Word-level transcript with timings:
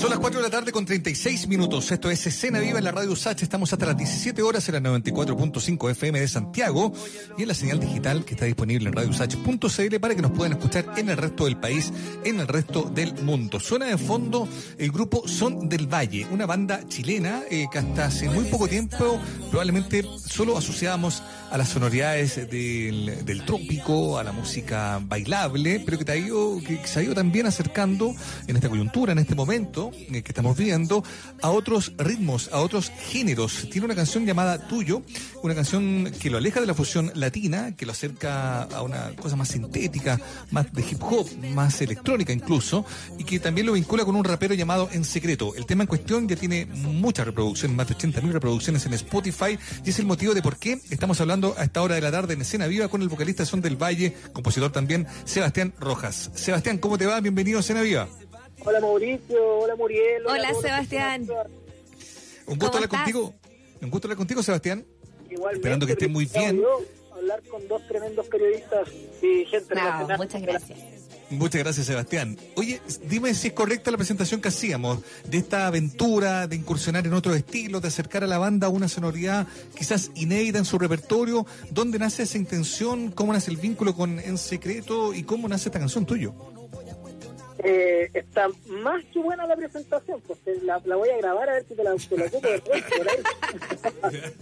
Son 0.00 0.08
las 0.08 0.18
4 0.18 0.40
de 0.40 0.44
la 0.44 0.50
tarde 0.50 0.72
con 0.72 0.86
36 0.86 1.46
minutos. 1.46 1.92
Esto 1.92 2.10
es 2.10 2.26
Escena 2.26 2.58
Viva 2.58 2.78
en 2.78 2.84
la 2.84 2.90
Radio 2.90 3.12
USACH. 3.12 3.42
Estamos 3.42 3.70
hasta 3.70 3.84
las 3.84 3.98
17 3.98 4.40
horas 4.40 4.66
en 4.70 4.82
la 4.82 4.90
94.5 4.92 5.90
FM 5.90 6.20
de 6.20 6.26
Santiago 6.26 6.90
y 7.36 7.42
en 7.42 7.48
la 7.48 7.52
señal 7.52 7.78
digital 7.78 8.24
que 8.24 8.32
está 8.32 8.46
disponible 8.46 8.88
en 8.88 8.94
radiousach.cl 8.94 10.00
para 10.00 10.14
que 10.14 10.22
nos 10.22 10.30
puedan 10.30 10.52
escuchar 10.52 10.86
en 10.96 11.10
el 11.10 11.18
resto 11.18 11.44
del 11.44 11.58
país, 11.58 11.92
en 12.24 12.40
el 12.40 12.48
resto 12.48 12.84
del 12.84 13.12
mundo. 13.22 13.60
Suena 13.60 13.84
de 13.84 13.98
fondo 13.98 14.48
el 14.78 14.90
grupo 14.90 15.28
Son 15.28 15.68
del 15.68 15.86
Valle, 15.86 16.26
una 16.30 16.46
banda 16.46 16.80
chilena 16.88 17.42
eh, 17.50 17.66
que 17.70 17.78
hasta 17.78 18.06
hace 18.06 18.30
muy 18.30 18.44
poco 18.46 18.68
tiempo 18.68 19.20
probablemente 19.50 20.02
solo 20.16 20.56
asociábamos 20.56 21.22
a 21.50 21.58
las 21.58 21.68
sonoridades 21.68 22.48
del, 22.48 23.24
del 23.24 23.44
trópico, 23.44 24.18
a 24.18 24.24
la 24.24 24.32
música 24.32 25.00
bailable, 25.02 25.80
pero 25.84 25.98
que, 25.98 26.04
te 26.04 26.12
ha 26.12 26.16
ido, 26.16 26.60
que 26.60 26.80
se 26.86 27.00
ha 27.00 27.02
ido 27.02 27.14
también 27.14 27.46
acercando 27.46 28.14
en 28.46 28.56
esta 28.56 28.68
coyuntura, 28.68 29.12
en 29.12 29.18
este 29.18 29.34
momento 29.34 29.90
eh, 29.94 30.22
que 30.22 30.30
estamos 30.30 30.56
viendo 30.56 31.02
a 31.42 31.50
otros 31.50 31.92
ritmos, 31.98 32.50
a 32.52 32.60
otros 32.60 32.90
géneros. 33.10 33.66
Tiene 33.70 33.86
una 33.86 33.96
canción 33.96 34.24
llamada 34.24 34.68
Tuyo, 34.68 35.02
una 35.42 35.54
canción 35.54 36.12
que 36.20 36.30
lo 36.30 36.38
aleja 36.38 36.60
de 36.60 36.66
la 36.66 36.74
fusión 36.74 37.10
latina, 37.14 37.74
que 37.76 37.84
lo 37.84 37.92
acerca 37.92 38.62
a 38.62 38.82
una 38.82 39.10
cosa 39.16 39.34
más 39.34 39.48
sintética, 39.48 40.20
más 40.52 40.72
de 40.72 40.82
hip 40.82 41.02
hop, 41.02 41.28
más 41.52 41.80
electrónica 41.82 42.32
incluso, 42.32 42.84
y 43.18 43.24
que 43.24 43.40
también 43.40 43.66
lo 43.66 43.72
vincula 43.72 44.04
con 44.04 44.14
un 44.14 44.24
rapero 44.24 44.54
llamado 44.54 44.88
En 44.92 45.04
Secreto. 45.04 45.54
El 45.56 45.66
tema 45.66 45.82
en 45.82 45.88
cuestión 45.88 46.28
ya 46.28 46.36
tiene 46.36 46.66
muchas 46.66 47.26
reproducciones, 47.26 47.76
más 47.76 47.88
de 47.88 47.96
80.000 47.96 48.30
reproducciones 48.30 48.86
en 48.86 48.94
Spotify, 48.94 49.58
y 49.84 49.90
es 49.90 49.98
el 49.98 50.06
motivo 50.06 50.32
de 50.32 50.42
por 50.42 50.56
qué 50.56 50.80
estamos 50.90 51.20
hablando 51.20 51.39
a 51.48 51.64
esta 51.64 51.82
hora 51.82 51.94
de 51.94 52.00
la 52.00 52.10
tarde 52.10 52.34
en 52.34 52.42
Escena 52.42 52.66
Viva 52.66 52.88
con 52.88 53.02
el 53.02 53.08
vocalista 53.08 53.44
Son 53.44 53.60
del 53.60 53.76
Valle, 53.76 54.14
compositor 54.32 54.70
también, 54.70 55.06
Sebastián 55.24 55.72
Rojas. 55.78 56.30
Sebastián, 56.34 56.78
¿cómo 56.78 56.98
te 56.98 57.06
va? 57.06 57.20
Bienvenido 57.20 57.58
a 57.58 57.60
Escena 57.60 57.82
Viva. 57.82 58.08
Hola 58.64 58.80
Mauricio, 58.80 59.58
hola 59.58 59.74
Muriel. 59.76 60.22
Hola, 60.26 60.52
Sebastián. 60.60 61.26
Un 62.46 62.58
gusto 62.58 62.76
hablar 62.76 62.90
contigo. 62.90 63.34
Un 63.80 63.90
gusto 63.90 64.06
hablar 64.06 64.18
contigo, 64.18 64.42
Sebastián. 64.42 64.84
Igualmente, 65.30 65.56
Esperando 65.58 65.86
que 65.86 65.92
estés 65.92 66.10
muy 66.10 66.26
bien. 66.26 66.62
hablar 67.14 67.42
con 67.50 67.66
dos 67.68 67.86
tremendos 67.88 68.26
periodistas 68.26 68.88
y 69.22 69.44
gente 69.46 69.74
no, 69.74 70.16
Muchas 70.18 70.42
gracias. 70.42 70.78
Muchas 71.30 71.62
gracias, 71.62 71.86
Sebastián. 71.86 72.36
Oye, 72.56 72.80
dime 73.04 73.32
si 73.34 73.48
es 73.48 73.54
correcta 73.54 73.92
la 73.92 73.96
presentación 73.96 74.40
que 74.40 74.48
hacíamos 74.48 74.98
de 75.24 75.38
esta 75.38 75.68
aventura 75.68 76.48
de 76.48 76.56
incursionar 76.56 77.06
en 77.06 77.12
otro 77.12 77.34
estilo, 77.34 77.80
de 77.80 77.86
acercar 77.86 78.24
a 78.24 78.26
la 78.26 78.38
banda 78.38 78.66
a 78.66 78.70
una 78.70 78.88
sonoridad 78.88 79.46
quizás 79.76 80.10
inédita 80.16 80.58
en 80.58 80.64
su 80.64 80.76
repertorio. 80.76 81.46
¿Dónde 81.70 82.00
nace 82.00 82.24
esa 82.24 82.36
intención? 82.36 83.12
¿Cómo 83.12 83.32
nace 83.32 83.52
el 83.52 83.58
vínculo 83.58 83.94
con 83.94 84.18
En 84.18 84.38
Secreto? 84.38 85.14
¿Y 85.14 85.22
cómo 85.22 85.48
nace 85.48 85.68
esta 85.68 85.78
canción 85.78 86.04
tuyo? 86.04 86.34
Eh, 87.62 88.10
está 88.14 88.48
más 88.66 89.04
que 89.12 89.20
buena 89.20 89.46
la 89.46 89.54
presentación, 89.54 90.20
pues 90.22 90.40
la, 90.62 90.78
voy 90.78 91.10
a 91.10 91.18
grabar 91.18 91.48
a 91.48 91.52
ver 91.52 91.66
si 91.68 91.74
te 91.74 91.84
la, 91.84 91.94
te 91.94 92.16
la 92.16 92.24
ocupo 92.24 92.48
después. 92.48 92.82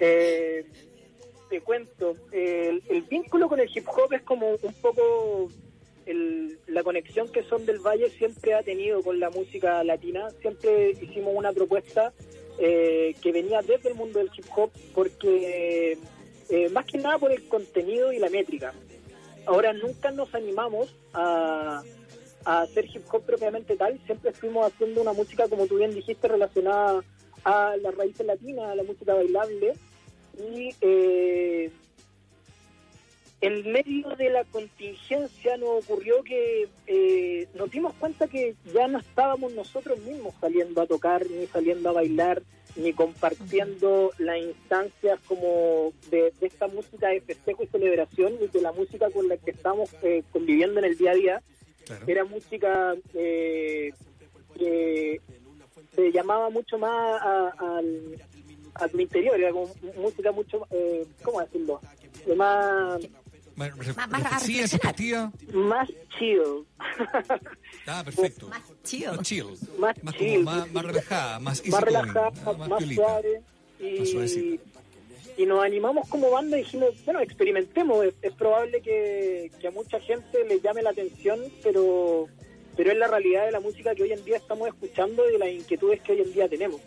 eh, 0.00 0.66
te 1.50 1.60
cuento, 1.60 2.16
el, 2.32 3.06
vínculo 3.08 3.48
con 3.48 3.60
el 3.60 3.70
hip 3.72 3.86
hop 3.86 4.14
es 4.14 4.22
como 4.22 4.50
un 4.50 4.74
poco 4.80 5.50
el, 6.06 6.58
la 6.66 6.82
conexión 6.82 7.30
que 7.30 7.42
Son 7.44 7.64
del 7.66 7.78
Valle 7.78 8.10
siempre 8.10 8.54
ha 8.54 8.62
tenido 8.62 9.02
con 9.02 9.20
la 9.20 9.30
música 9.30 9.82
latina. 9.84 10.28
Siempre 10.40 10.90
hicimos 10.90 11.34
una 11.34 11.52
propuesta 11.52 12.12
eh, 12.58 13.14
que 13.20 13.32
venía 13.32 13.60
desde 13.62 13.90
el 13.90 13.94
mundo 13.94 14.18
del 14.18 14.30
hip 14.36 14.46
hop 14.54 14.70
porque 14.94 15.98
eh, 16.50 16.68
más 16.70 16.86
que 16.86 16.98
nada 16.98 17.18
por 17.18 17.32
el 17.32 17.46
contenido 17.48 18.12
y 18.12 18.18
la 18.18 18.28
métrica. 18.30 18.72
Ahora 19.46 19.72
nunca 19.72 20.10
nos 20.10 20.34
animamos 20.34 20.94
a 21.12 21.82
hacer 22.44 22.86
hip 22.86 23.02
hop 23.10 23.22
propiamente 23.24 23.76
tal, 23.76 23.98
siempre 24.06 24.30
estuvimos 24.30 24.66
haciendo 24.66 25.00
una 25.00 25.12
música, 25.12 25.48
como 25.48 25.66
tú 25.66 25.76
bien 25.76 25.94
dijiste, 25.94 26.28
relacionada 26.28 27.02
a 27.44 27.76
las 27.76 27.94
raíces 27.94 28.26
latinas, 28.26 28.70
a 28.70 28.74
la 28.74 28.82
música 28.82 29.14
bailable. 29.14 29.74
Y 30.38 30.74
eh, 30.80 31.70
en 33.46 33.72
medio 33.72 34.08
de 34.16 34.30
la 34.30 34.44
contingencia 34.44 35.56
nos 35.58 35.84
ocurrió 35.84 36.22
que 36.22 36.68
eh, 36.86 37.46
nos 37.54 37.70
dimos 37.70 37.92
cuenta 37.94 38.26
que 38.26 38.54
ya 38.72 38.88
no 38.88 38.98
estábamos 38.98 39.52
nosotros 39.52 39.98
mismos 40.00 40.34
saliendo 40.40 40.80
a 40.80 40.86
tocar, 40.86 41.28
ni 41.28 41.46
saliendo 41.46 41.90
a 41.90 41.92
bailar, 41.92 42.42
ni 42.76 42.92
compartiendo 42.92 44.12
las 44.18 44.38
instancias 44.38 45.20
como 45.26 45.92
de, 46.10 46.32
esta 46.40 46.68
música 46.68 47.08
de 47.08 47.20
festejo 47.20 47.64
y 47.64 47.66
celebración, 47.66 48.34
ni 48.40 48.48
de 48.48 48.62
la 48.62 48.72
música 48.72 49.10
con 49.10 49.28
la 49.28 49.36
que 49.36 49.50
estamos 49.50 49.90
eh, 50.02 50.22
conviviendo 50.32 50.78
en 50.80 50.86
el 50.86 50.96
día 50.96 51.10
a 51.10 51.14
día 51.14 51.42
era 52.06 52.24
música 52.24 52.94
eh, 53.12 53.92
que 54.56 55.20
se 55.94 56.12
llamaba 56.12 56.48
mucho 56.50 56.78
más 56.78 57.20
al, 57.58 58.16
a 58.74 58.86
mi 58.92 59.02
interior, 59.02 59.38
era 59.38 59.52
como 59.52 59.70
música 59.96 60.32
mucho, 60.32 60.66
eh, 60.70 61.06
¿cómo 61.22 61.40
decirlo? 61.40 61.80
De 62.26 62.34
más... 62.34 63.00
Más, 63.56 63.76
más, 63.76 63.96
más, 64.08 64.22
más 65.52 65.88
chill. 66.18 66.66
Ah, 67.86 68.02
perfecto. 68.04 68.48
Más 68.48 68.62
chill. 68.82 69.06
Más 69.06 69.22
chill. 69.22 69.46
Más, 69.78 70.02
más, 70.02 70.16
chill. 70.16 70.42
más, 70.42 70.72
más 70.72 70.84
relajada, 70.84 71.38
más 71.38 71.66
Más 71.68 71.82
relajada, 71.82 72.30
más, 72.30 72.68
más 72.68 72.84
suave. 72.94 73.42
Y, 73.78 74.58
y 75.36 75.46
nos 75.46 75.64
animamos 75.64 76.08
como 76.08 76.30
banda 76.30 76.56
y 76.56 76.62
dijimos, 76.62 76.90
bueno, 77.04 77.20
experimentemos, 77.20 78.06
es, 78.22 78.32
probable 78.32 78.80
que, 78.80 79.50
a 79.66 79.70
mucha 79.70 80.00
gente 80.00 80.44
le 80.44 80.60
llame 80.60 80.82
la 80.82 80.90
atención, 80.90 81.40
pero, 81.62 82.28
pero 82.76 82.92
es 82.92 82.96
la 82.96 83.08
realidad 83.08 83.46
de 83.46 83.52
la 83.52 83.60
música 83.60 83.94
que 83.94 84.04
hoy 84.04 84.12
en 84.12 84.24
día 84.24 84.36
estamos 84.36 84.68
escuchando 84.68 85.28
y 85.28 85.32
de 85.32 85.38
las 85.38 85.48
inquietudes 85.48 86.00
que 86.02 86.12
hoy 86.12 86.20
en 86.20 86.32
día 86.32 86.48
tenemos. 86.48 86.80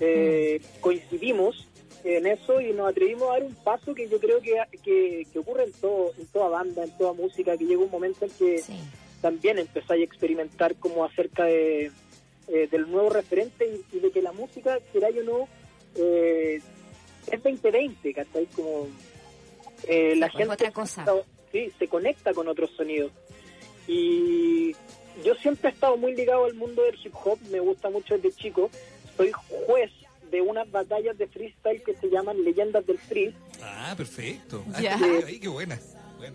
Eh, 0.00 0.60
mm. 0.60 0.80
Coincidimos 0.80 1.68
en 2.04 2.26
eso 2.26 2.60
y 2.60 2.72
nos 2.72 2.90
atrevimos 2.90 3.28
a 3.28 3.32
dar 3.34 3.44
un 3.44 3.54
paso 3.54 3.94
que 3.94 4.08
yo 4.08 4.18
creo 4.18 4.40
que, 4.40 4.56
que, 4.82 5.38
ocurre 5.38 5.64
en, 5.64 5.72
todo, 5.72 6.12
en 6.18 6.26
toda 6.26 6.48
banda, 6.48 6.84
en 6.84 6.96
toda 6.98 7.12
música, 7.12 7.56
que 7.56 7.64
llega 7.64 7.82
un 7.82 7.90
momento 7.90 8.24
en 8.24 8.30
que 8.32 8.62
también 9.20 9.58
empezáis 9.58 10.00
a 10.00 10.04
experimentar 10.04 10.74
como 10.76 11.04
acerca 11.04 11.44
de, 11.44 11.92
eh, 12.48 12.68
del 12.70 12.90
nuevo 12.90 13.08
referente 13.10 13.70
y, 13.92 13.98
de 13.98 14.10
que 14.10 14.20
la 14.20 14.32
música, 14.32 14.78
quiera 14.90 15.08
o 15.08 15.22
no, 15.22 15.48
eh, 15.94 16.60
es 17.30 17.42
2020, 17.42 18.14
¿cachai? 18.14 18.46
Como 18.46 18.88
eh, 19.86 20.16
la 20.16 20.28
gente 20.28 20.52
otra 20.52 20.72
cosa. 20.72 21.04
sí, 21.52 21.72
se 21.78 21.86
conecta 21.86 22.34
con 22.34 22.48
otros 22.48 22.70
sonidos. 22.76 23.12
Y 23.86 24.72
yo 25.24 25.34
siempre 25.36 25.70
he 25.70 25.72
estado 25.72 25.96
muy 25.96 26.14
ligado 26.14 26.46
al 26.46 26.54
mundo 26.54 26.82
del 26.82 26.96
hip 27.04 27.14
hop, 27.24 27.38
me 27.50 27.60
gusta 27.60 27.90
mucho 27.90 28.14
desde 28.16 28.32
chico. 28.32 28.70
Soy 29.16 29.30
juez 29.32 29.90
de 30.32 30.40
unas 30.40 30.68
batallas 30.72 31.16
de 31.16 31.28
freestyle 31.28 31.84
que 31.84 31.94
se 31.94 32.10
llaman 32.10 32.42
Leyendas 32.42 32.84
del 32.84 32.98
Free. 32.98 33.32
Ah, 33.62 33.94
perfecto. 33.96 34.64
Ah, 34.74 34.80
qué 35.40 35.48
buena. 35.48 35.78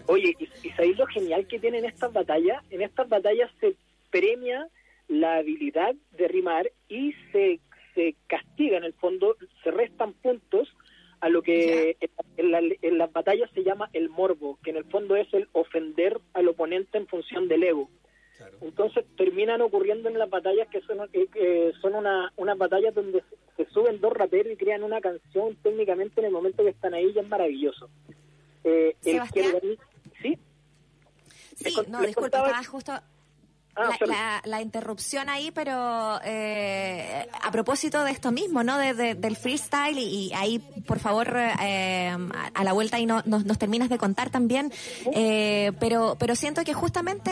Oye, 0.05 0.33
¿y, 0.39 0.67
¿y 0.67 0.71
sabéis 0.71 0.97
lo 0.97 1.05
genial 1.07 1.47
que 1.47 1.59
tienen 1.59 1.83
estas 1.83 2.13
batallas? 2.13 2.63
En 2.69 2.81
estas 2.81 3.09
batallas 3.09 3.51
se 3.59 3.75
premia 4.09 4.69
la 5.09 5.37
habilidad 5.37 5.95
de 6.17 6.27
rimar 6.29 6.71
y 6.87 7.13
se 7.33 7.59
se 7.97 8.15
castiga 8.27 8.77
en 8.77 8.83
el 8.83 8.93
fondo, 8.93 9.35
se 9.63 9.71
restan 9.71 10.13
puntos 10.13 10.69
a 11.19 11.29
lo 11.29 11.41
que 11.41 11.97
en, 12.37 12.97
las 12.99 13.11
batallas 13.11 13.49
se 13.55 13.63
llama 13.63 13.89
el 13.91 14.07
morbo, 14.09 14.59
que 14.63 14.69
en 14.69 14.77
el 14.77 14.85
fondo 14.85 15.15
es 15.15 15.27
el 15.33 15.47
ofender 15.53 16.21
al 16.35 16.47
oponente 16.47 16.99
en 16.99 17.07
función 17.07 17.47
del 17.47 17.63
ego. 17.63 17.89
Entonces 18.61 19.03
terminan 19.17 19.61
ocurriendo 19.61 20.09
en 20.09 20.19
las 20.19 20.29
batallas 20.29 20.67
que 20.67 20.81
son, 20.81 21.09
eh, 21.11 21.71
son 21.81 21.95
una, 21.95 22.31
unas 22.35 22.55
batallas 22.55 22.93
donde 22.93 23.23
se, 23.57 23.65
suben 23.71 23.99
dos 23.99 24.13
raperos 24.13 24.53
y 24.53 24.57
crean 24.57 24.83
una 24.83 25.01
canción 25.01 25.55
técnicamente 25.63 26.21
en 26.21 26.27
el 26.27 26.31
momento 26.31 26.63
que 26.63 26.69
están 26.69 26.93
ahí, 26.93 27.11
ya 27.13 27.21
es 27.21 27.27
maravilloso. 27.27 27.89
Eh, 28.63 28.95
el 29.03 29.21
que, 29.31 29.77
¿Sí? 30.21 30.39
Sí, 31.55 31.75
no, 31.89 32.01
disculpa, 32.01 32.37
estaba 32.37 32.63
justo 32.63 32.93
Ah, 33.77 34.41
la, 34.43 34.61
interrupción 34.61 35.29
ahí, 35.29 35.51
pero 35.51 36.19
eh, 36.23 37.27
a 37.41 37.51
propósito 37.51 38.03
de 38.03 38.11
esto 38.11 38.31
mismo, 38.31 38.63
¿no? 38.63 38.77
De, 38.77 39.13
del 39.13 39.35
freestyle 39.35 39.99
y, 39.99 40.33
ahí, 40.33 40.57
por 40.59 40.97
favor, 40.97 41.31
eh, 41.61 42.15
a 42.53 42.63
la 42.63 42.73
vuelta 42.73 42.97
ahí 42.97 43.05
no, 43.05 43.21
nos, 43.25 43.45
terminas 43.59 43.89
de 43.89 43.99
contar 43.99 44.31
también, 44.31 44.73
eh, 45.13 45.73
pero, 45.79 46.15
pero 46.19 46.35
siento 46.35 46.63
que 46.63 46.73
justamente 46.73 47.31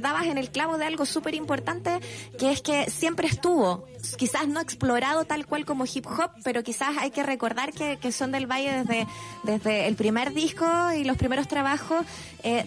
dabas 0.00 0.26
en 0.26 0.36
el 0.36 0.50
clavo 0.50 0.76
de 0.76 0.84
algo 0.84 1.06
súper 1.06 1.34
importante, 1.34 1.98
que 2.38 2.52
es 2.52 2.60
que 2.60 2.90
siempre 2.90 3.26
estuvo, 3.26 3.86
quizás 4.18 4.48
no 4.48 4.60
explorado 4.60 5.24
tal 5.24 5.46
cual 5.46 5.64
como 5.64 5.84
hip 5.86 6.06
hop, 6.06 6.30
pero 6.44 6.62
quizás 6.62 6.96
hay 6.98 7.10
que 7.10 7.22
recordar 7.22 7.72
que, 7.72 7.96
que 7.96 8.12
Son 8.12 8.32
del 8.32 8.46
Valle 8.46 8.84
desde, 8.84 9.06
desde 9.44 9.88
el 9.88 9.96
primer 9.96 10.34
disco 10.34 10.66
y 10.92 11.04
los 11.04 11.16
primeros 11.16 11.48
trabajos 11.48 12.04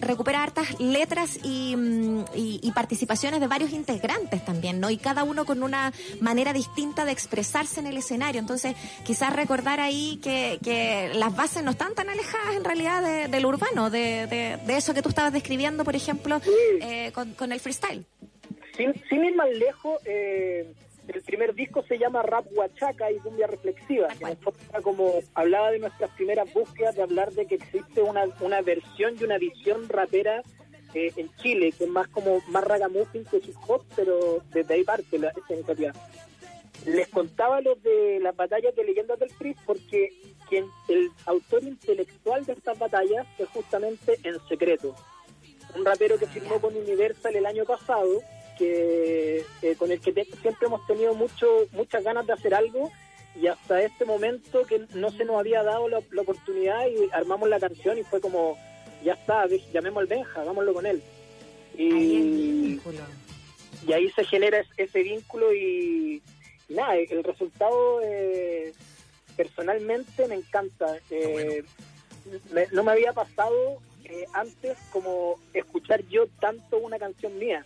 recupera 0.00 0.42
hartas 0.42 0.78
letras 0.78 1.38
y, 1.42 1.74
mm, 1.74 2.24
y, 2.34 2.60
y 2.62 2.72
participación 2.72 3.19
de 3.20 3.46
varios 3.46 3.72
integrantes 3.72 4.42
también, 4.44 4.80
¿no? 4.80 4.88
Y 4.88 4.96
cada 4.96 5.24
uno 5.24 5.44
con 5.44 5.62
una 5.62 5.92
manera 6.20 6.54
distinta 6.54 7.04
de 7.04 7.12
expresarse 7.12 7.78
en 7.78 7.86
el 7.86 7.98
escenario. 7.98 8.40
Entonces, 8.40 8.74
quizás 9.04 9.34
recordar 9.36 9.78
ahí 9.78 10.18
que, 10.22 10.58
que 10.64 11.10
las 11.14 11.36
bases 11.36 11.62
no 11.62 11.72
están 11.72 11.94
tan 11.94 12.08
alejadas 12.08 12.56
en 12.56 12.64
realidad 12.64 13.28
del 13.28 13.46
urbano, 13.46 13.90
de, 13.90 14.26
de, 14.26 14.76
eso 14.76 14.94
que 14.94 15.02
tú 15.02 15.10
estabas 15.10 15.34
describiendo, 15.34 15.84
por 15.84 15.94
ejemplo, 15.94 16.40
eh, 16.80 17.12
con, 17.12 17.52
el 17.52 17.60
freestyle. 17.60 18.06
sin, 18.76 18.94
sin 19.10 19.24
ir 19.24 19.34
más 19.34 19.50
lejos, 19.50 20.00
eh, 20.06 20.72
el 21.08 21.22
primer 21.22 21.54
disco 21.54 21.82
se 21.82 21.98
llama 21.98 22.22
Rap 22.22 22.46
Huachaca 22.52 23.10
y 23.12 23.18
Cumbia 23.18 23.48
Reflexiva, 23.48 24.08
que 24.08 24.82
como 24.82 25.20
hablaba 25.34 25.70
de 25.72 25.80
nuestras 25.80 26.10
primeras 26.12 26.50
búsquedas, 26.54 26.94
de 26.94 27.02
hablar 27.02 27.32
de 27.32 27.46
que 27.46 27.56
existe 27.56 28.00
una, 28.00 28.24
una 28.40 28.62
versión 28.62 29.14
y 29.20 29.24
una 29.24 29.36
visión 29.36 29.88
rapera 29.88 30.42
eh, 30.94 31.12
en 31.16 31.34
Chile, 31.36 31.72
que 31.72 31.84
es 31.84 31.90
más 31.90 32.08
como 32.08 32.40
más 32.48 32.64
ragamuffin 32.64 33.24
que 33.24 33.38
hip 33.38 33.56
hop, 33.66 33.82
pero 33.96 34.42
desde 34.52 34.74
ahí 34.74 34.84
parte 34.84 35.18
la, 35.18 35.28
esta 35.28 35.54
iniciativa. 35.54 35.92
Les 36.86 37.08
contaba 37.08 37.60
los 37.60 37.82
de 37.82 38.18
las 38.20 38.34
batallas 38.34 38.74
de 38.74 38.84
leyendas 38.84 39.18
del 39.18 39.30
PRI 39.38 39.54
porque 39.66 40.10
quien 40.48 40.66
el 40.88 41.10
autor 41.26 41.62
intelectual 41.62 42.44
de 42.46 42.54
estas 42.54 42.78
batallas 42.78 43.26
es 43.38 43.48
justamente 43.50 44.18
En 44.24 44.36
Secreto, 44.48 44.94
un 45.76 45.84
rapero 45.84 46.18
que 46.18 46.26
firmó 46.26 46.60
con 46.60 46.74
Universal 46.74 47.36
el 47.36 47.46
año 47.46 47.64
pasado 47.64 48.22
que 48.58 49.44
eh, 49.62 49.74
con 49.78 49.90
el 49.90 50.00
que 50.00 50.12
siempre 50.12 50.66
hemos 50.66 50.86
tenido 50.86 51.14
mucho 51.14 51.46
muchas 51.72 52.04
ganas 52.04 52.26
de 52.26 52.34
hacer 52.34 52.54
algo 52.54 52.90
y 53.34 53.46
hasta 53.46 53.82
este 53.82 54.04
momento 54.04 54.64
que 54.66 54.86
no 54.94 55.10
se 55.10 55.24
nos 55.24 55.38
había 55.38 55.62
dado 55.62 55.88
la, 55.88 55.98
oportunidad 55.98 56.86
y 56.86 57.08
armamos 57.12 57.48
la 57.48 57.60
canción 57.60 57.96
y 57.96 58.02
fue 58.02 58.20
como 58.20 58.58
ya 59.04 59.14
está, 59.14 59.46
llamemos 59.72 60.02
al 60.02 60.06
Benja, 60.06 60.40
hagámoslo 60.40 60.74
con 60.74 60.86
él. 60.86 61.02
Y, 61.76 62.80
y 63.86 63.92
ahí 63.92 64.10
se 64.10 64.24
genera 64.24 64.64
ese 64.76 65.02
vínculo 65.02 65.54
y, 65.54 66.22
nada, 66.68 66.96
el 66.96 67.24
resultado 67.24 68.00
eh, 68.02 68.72
personalmente 69.36 70.26
me 70.28 70.36
encanta. 70.36 70.98
Eh, 71.10 71.64
no 72.72 72.84
me 72.84 72.92
había 72.92 73.12
pasado 73.12 73.80
antes 74.32 74.76
como 74.92 75.38
escuchar 75.54 76.04
yo 76.08 76.26
tanto 76.40 76.78
una 76.78 76.98
canción 76.98 77.38
mía. 77.38 77.64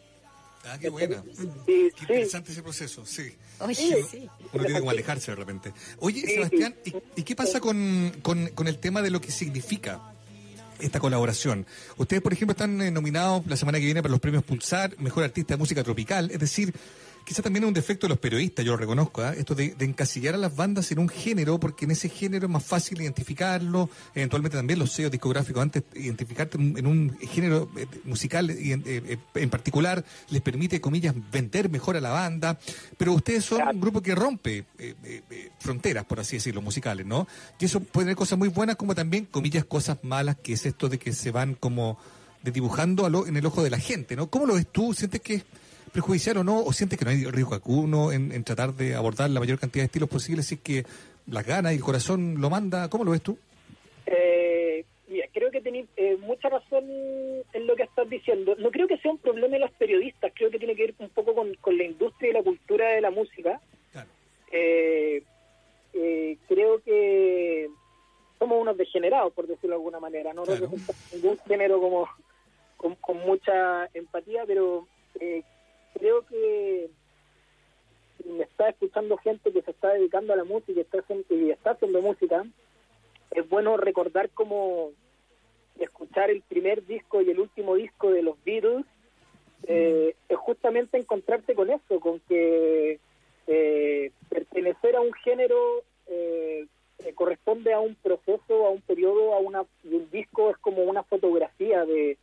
Ah, 0.66 0.78
qué 0.80 0.88
buena. 0.88 1.22
qué 1.66 1.90
interesante 2.00 2.52
ese 2.52 2.62
proceso, 2.62 3.04
sí. 3.04 3.34
Oye, 3.60 4.02
sí. 4.02 4.28
Uno 4.52 4.64
tiene 4.64 4.82
que 4.82 4.88
alejarse 4.88 5.30
de 5.30 5.36
repente. 5.36 5.72
Oye, 5.98 6.22
Sebastián, 6.22 6.74
¿y, 7.16 7.22
qué 7.22 7.36
pasa 7.36 7.60
con, 7.60 8.12
con, 8.22 8.68
el 8.68 8.78
tema 8.78 9.02
de 9.02 9.10
lo 9.10 9.20
que 9.20 9.30
significa 9.30 10.13
esta 10.80 11.00
colaboración. 11.00 11.66
Ustedes, 11.96 12.22
por 12.22 12.32
ejemplo, 12.32 12.52
están 12.52 12.80
eh, 12.80 12.90
nominados 12.90 13.46
la 13.46 13.56
semana 13.56 13.78
que 13.78 13.84
viene 13.84 14.02
para 14.02 14.12
los 14.12 14.20
premios 14.20 14.44
Pulsar, 14.44 14.94
Mejor 14.98 15.24
Artista 15.24 15.54
de 15.54 15.58
Música 15.58 15.82
Tropical, 15.82 16.30
es 16.30 16.38
decir, 16.38 16.74
Quizá 17.24 17.40
también 17.40 17.64
es 17.64 17.68
un 17.68 17.74
defecto 17.74 18.06
de 18.06 18.10
los 18.10 18.18
periodistas, 18.18 18.64
yo 18.64 18.72
lo 18.72 18.76
reconozco, 18.76 19.22
¿ah? 19.22 19.32
esto 19.34 19.54
de, 19.54 19.74
encasillar 19.80 20.34
a 20.34 20.38
las 20.38 20.54
bandas 20.54 20.92
en 20.92 20.98
un 20.98 21.08
género, 21.08 21.58
porque 21.58 21.86
en 21.86 21.92
ese 21.92 22.10
género 22.10 22.46
es 22.46 22.52
más 22.52 22.62
fácil 22.62 23.00
identificarlo, 23.00 23.88
eventualmente 24.14 24.58
también 24.58 24.78
los 24.78 24.92
sellos 24.92 25.10
discográficos, 25.10 25.62
antes 25.62 25.84
identificarte 25.94 26.58
en 26.58 26.86
un 26.86 27.16
género 27.20 27.70
eh, 27.78 27.86
musical 28.04 28.50
eh, 28.50 28.78
eh, 28.84 29.18
en 29.36 29.48
particular, 29.50 30.04
les 30.28 30.42
permite, 30.42 30.82
comillas, 30.82 31.14
vender 31.32 31.70
mejor 31.70 31.96
a 31.96 32.00
la 32.02 32.10
banda, 32.10 32.58
pero 32.98 33.14
ustedes 33.14 33.44
son 33.44 33.62
un 33.68 33.80
grupo 33.80 34.02
que 34.02 34.14
rompe 34.14 34.66
fronteras, 35.58 36.04
por 36.04 36.20
así 36.20 36.36
decirlo, 36.36 36.60
musicales, 36.60 37.06
¿no? 37.06 37.26
Y 37.58 37.64
eso 37.64 37.80
puede 37.80 38.06
tener 38.06 38.16
cosas 38.16 38.38
muy 38.38 38.48
buenas 38.48 38.76
como 38.76 38.94
también, 38.94 39.24
comillas, 39.24 39.64
cosas 39.64 39.98
malas, 40.02 40.36
que 40.42 40.52
es 40.52 40.66
esto 40.66 40.90
de 40.90 40.98
que 40.98 41.14
se 41.14 41.30
van 41.30 41.54
como 41.54 41.98
dibujando 42.42 43.26
en 43.26 43.36
el 43.36 43.46
ojo 43.46 43.62
de 43.62 43.70
la 43.70 43.78
gente, 43.78 44.14
¿no? 44.14 44.28
¿Cómo 44.28 44.44
lo 44.44 44.54
ves 44.54 44.66
tú? 44.70 44.92
¿Sientes 44.92 45.22
que 45.22 45.44
perjudicial 45.94 46.38
o 46.38 46.44
no? 46.44 46.58
¿O 46.58 46.72
sientes 46.72 46.98
que 46.98 47.04
no 47.04 47.10
hay 47.12 47.24
riesgo 47.24 47.54
alguno 47.54 48.12
en, 48.12 48.44
tratar 48.44 48.74
de 48.74 48.94
abordar 48.94 49.30
la 49.30 49.40
mayor 49.40 49.58
cantidad 49.58 49.82
de 49.82 49.86
estilos 49.86 50.08
posibles 50.08 50.46
si 50.46 50.56
es 50.56 50.60
que 50.60 50.84
las 51.26 51.46
ganas 51.46 51.72
y 51.72 51.76
el 51.76 51.82
corazón 51.82 52.40
lo 52.40 52.50
manda? 52.50 52.90
¿Cómo 52.90 53.04
lo 53.04 53.12
ves 53.12 53.22
tú? 53.22 53.38
Eh, 54.06 54.84
mira, 55.08 55.26
creo 55.32 55.50
que 55.50 55.60
tenéis 55.60 55.86
eh, 55.96 56.16
mucha 56.20 56.48
razón 56.48 56.84
en 56.84 57.66
lo 57.66 57.76
que 57.76 57.84
estás 57.84 58.10
diciendo. 58.10 58.56
No 58.58 58.70
creo 58.70 58.88
que 58.88 58.98
sea 58.98 59.12
un 59.12 59.18
problema 59.18 59.54
de 59.54 59.60
los 59.60 59.70
periodistas, 59.72 60.32
creo 60.34 60.50
que 60.50 60.58
tiene 60.58 60.74
que 60.74 60.86
ver 60.86 60.94
un 60.98 61.08
poco 61.10 61.34
con, 61.34 61.78
la 61.78 61.84
industria 61.84 62.30
y 62.30 62.34
la 62.34 62.42
cultura 62.42 62.88
de 62.90 63.00
la 63.00 63.10
música. 63.10 63.60
Eh, 65.96 66.36
creo 66.48 66.80
que 66.82 67.68
somos 68.38 68.60
unos 68.60 68.76
degenerados, 68.76 69.32
por 69.32 69.46
decirlo 69.46 69.70
de 69.70 69.80
alguna 69.80 70.00
manera. 70.00 70.34
No 70.34 70.44
representamos 70.44 71.12
ningún 71.12 71.38
género 71.46 71.80
como 71.80 72.08
con, 73.00 73.16
mucha 73.18 73.88
empatía, 73.94 74.44
pero 74.46 74.86
eh, 75.20 75.42
creo 75.94 76.26
que 76.26 76.90
me 78.24 78.44
está 78.44 78.68
escuchando 78.68 79.16
gente 79.18 79.52
que 79.52 79.62
se 79.62 79.70
está 79.70 79.92
dedicando 79.92 80.32
a 80.32 80.36
la 80.36 80.44
música 80.44 80.72
y 80.72 80.80
está, 80.80 81.04
y 81.30 81.50
está 81.50 81.70
haciendo 81.72 82.02
música, 82.02 82.44
es 83.30 83.48
bueno 83.48 83.76
recordar 83.76 84.30
cómo 84.30 84.90
escuchar 85.78 86.30
el 86.30 86.42
primer 86.42 86.86
disco 86.86 87.20
y 87.20 87.30
el 87.30 87.40
último 87.40 87.74
disco 87.74 88.10
de 88.10 88.22
los 88.22 88.36
Beatles 88.44 88.84
eh, 89.66 90.14
es 90.28 90.36
justamente 90.36 90.98
encontrarse 90.98 91.54
con 91.54 91.70
eso, 91.70 92.00
con 92.00 92.20
que 92.20 93.00
eh, 93.46 94.10
pertenecer 94.28 94.96
a 94.96 95.00
un 95.00 95.12
género 95.12 95.82
eh, 96.06 96.66
corresponde 97.14 97.72
a 97.72 97.80
un 97.80 97.94
proceso, 97.96 98.66
a 98.66 98.70
un 98.70 98.80
periodo, 98.80 99.34
a 99.34 99.38
una 99.38 99.64
y 99.82 99.94
un 99.94 100.10
disco 100.10 100.50
es 100.50 100.56
como 100.58 100.82
una 100.84 101.02
fotografía 101.02 101.84
de, 101.84 102.16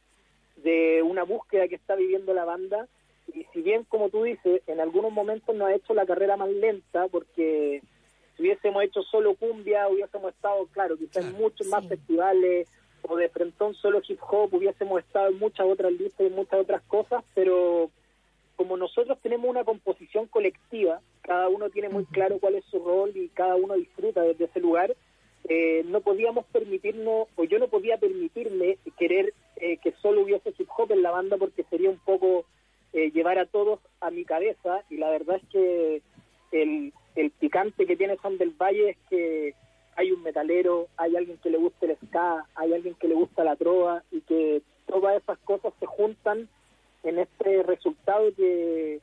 de 0.57 1.03
una 1.03 1.23
búsqueda 1.23 1.67
que 1.67 1.75
está 1.75 1.95
viviendo 1.95 2.33
la 2.33 2.45
banda 2.45 2.87
y 3.33 3.45
si 3.53 3.61
bien, 3.61 3.85
como 3.85 4.09
tú 4.09 4.23
dices, 4.23 4.61
en 4.67 4.79
algunos 5.11 5.15
momentos 5.15 5.55
nos 5.55 5.67
ha 5.67 5.75
hecho 5.75 5.93
la 5.93 6.05
carrera 6.05 6.37
más 6.37 6.49
lenta, 6.49 7.07
porque 7.07 7.81
si 8.35 8.41
hubiésemos 8.41 8.83
hecho 8.83 9.01
solo 9.03 9.35
cumbia, 9.35 9.87
hubiésemos 9.87 10.33
estado, 10.33 10.67
claro, 10.71 10.97
quizás 10.97 11.25
en 11.25 11.33
muchos 11.33 11.67
más 11.67 11.87
festivales, 11.87 12.67
o 13.03 13.15
de 13.15 13.29
frentón 13.29 13.73
solo 13.75 14.01
hip 14.07 14.19
hop, 14.21 14.53
hubiésemos 14.53 14.99
estado 14.99 15.29
en 15.29 15.39
muchas 15.39 15.65
otras 15.67 15.91
listas 15.91 16.21
y 16.21 16.27
en 16.27 16.35
muchas 16.35 16.59
otras 16.59 16.81
cosas, 16.83 17.23
pero 17.33 17.89
como 18.55 18.77
nosotros 18.77 19.17
tenemos 19.21 19.49
una 19.49 19.63
composición 19.63 20.27
colectiva, 20.27 21.01
cada 21.23 21.49
uno 21.49 21.69
tiene 21.69 21.89
muy 21.89 22.05
claro 22.05 22.37
cuál 22.39 22.55
es 22.55 22.65
su 22.65 22.79
rol 22.79 23.11
y 23.15 23.29
cada 23.29 23.55
uno 23.55 23.73
disfruta 23.73 24.21
desde 24.21 24.45
ese 24.45 24.59
lugar, 24.59 24.95
eh, 25.49 25.83
no 25.87 26.01
podíamos 26.01 26.45
permitirnos, 26.45 27.27
o 27.35 27.43
yo 27.43 27.57
no 27.57 27.67
podía 27.67 27.97
permitirme 27.97 28.77
querer 28.99 29.33
eh, 29.55 29.77
que 29.77 29.93
solo 30.01 30.21
hubiese 30.21 30.53
hip 30.57 30.69
hop 30.77 30.91
en 30.91 31.01
la 31.01 31.09
banda 31.09 31.37
porque 31.37 31.63
sería 31.63 31.89
un 31.89 31.97
poco 31.97 32.45
eh, 32.93 33.11
llevar 33.11 33.39
a 33.39 33.45
todos 33.45 33.79
a 33.99 34.11
mi 34.11 34.25
cabeza 34.25 34.83
y 34.89 34.97
la 34.97 35.09
verdad 35.09 35.37
es 35.37 35.49
que 35.49 36.01
el, 36.51 36.93
el 37.15 37.31
picante 37.31 37.85
que 37.85 37.95
tiene 37.95 38.17
Son 38.17 38.37
del 38.37 38.51
Valle 38.51 38.91
es 38.91 38.97
que 39.09 39.53
hay 39.95 40.11
un 40.11 40.23
metalero, 40.23 40.87
hay 40.97 41.15
alguien 41.15 41.37
que 41.37 41.49
le 41.49 41.57
gusta 41.57 41.85
el 41.85 41.97
ska, 41.97 42.45
hay 42.55 42.73
alguien 42.73 42.95
que 42.95 43.07
le 43.07 43.15
gusta 43.15 43.43
la 43.43 43.55
trova 43.55 44.03
y 44.11 44.21
que 44.21 44.61
todas 44.87 45.21
esas 45.21 45.37
cosas 45.39 45.73
se 45.79 45.85
juntan 45.85 46.49
en 47.03 47.19
este 47.19 47.63
resultado 47.63 48.33
que 48.35 48.99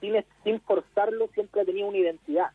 sin, 0.00 0.14
sin 0.44 0.60
forzarlo 0.60 1.28
siempre 1.34 1.60
ha 1.60 1.64
tenido 1.64 1.88
una 1.88 1.98
identidad. 1.98 2.50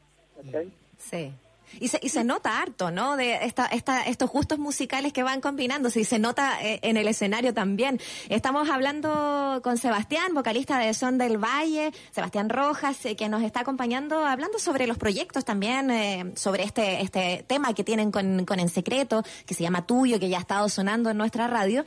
Sí. 0.97 1.33
Y 1.79 1.87
se, 1.87 1.99
y 2.01 2.09
se 2.09 2.23
nota 2.23 2.59
harto, 2.59 2.91
¿no? 2.91 3.15
De 3.15 3.45
esta, 3.45 3.65
esta, 3.67 4.03
estos 4.03 4.29
gustos 4.29 4.59
musicales 4.59 5.13
que 5.13 5.23
van 5.23 5.41
combinándose 5.41 6.01
y 6.01 6.05
se 6.05 6.19
nota 6.19 6.61
eh, 6.61 6.79
en 6.83 6.97
el 6.97 7.07
escenario 7.07 7.53
también. 7.53 7.99
Estamos 8.29 8.69
hablando 8.69 9.61
con 9.63 9.77
Sebastián, 9.77 10.33
vocalista 10.33 10.77
de 10.79 10.93
Son 10.93 11.17
del 11.17 11.37
Valle, 11.37 11.91
Sebastián 12.11 12.49
Rojas, 12.49 13.05
eh, 13.05 13.15
que 13.15 13.29
nos 13.29 13.43
está 13.43 13.61
acompañando 13.61 14.25
hablando 14.25 14.59
sobre 14.59 14.87
los 14.87 14.97
proyectos 14.97 15.45
también, 15.45 15.89
eh, 15.91 16.31
sobre 16.35 16.63
este, 16.63 17.01
este 17.01 17.43
tema 17.47 17.73
que 17.73 17.83
tienen 17.83 18.11
con, 18.11 18.45
con 18.45 18.59
En 18.59 18.69
Secreto, 18.69 19.23
que 19.45 19.53
se 19.53 19.63
llama 19.63 19.85
Tuyo, 19.85 20.19
que 20.19 20.29
ya 20.29 20.37
ha 20.37 20.41
estado 20.41 20.69
sonando 20.69 21.09
en 21.09 21.17
nuestra 21.17 21.47
radio. 21.47 21.83